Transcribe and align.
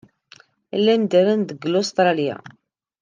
Llan 0.77 1.01
ddren 1.05 1.41
deg 1.49 1.59
Ustṛalya. 1.81 2.37